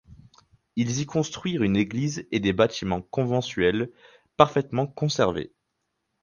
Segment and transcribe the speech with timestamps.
[0.77, 3.91] Ils y construisirent une église et des bâtiments conventuels
[4.35, 5.53] parfaitement conservés.